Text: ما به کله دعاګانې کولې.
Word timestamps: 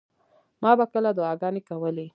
ما 0.61 0.71
به 0.77 0.85
کله 0.93 1.09
دعاګانې 1.17 1.61
کولې. 1.69 2.07